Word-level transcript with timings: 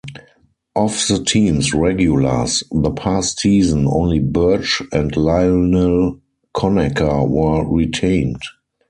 Of 0.75 1.05
the 1.07 1.23
team's 1.23 1.75
regulars 1.75 2.63
the 2.71 2.89
past 2.89 3.39
season, 3.39 3.85
only 3.85 4.17
Burch 4.17 4.81
and 4.91 5.15
Lionel 5.15 6.19
Conacher 6.55 7.29
were 7.29 7.63
retained. 7.71 8.41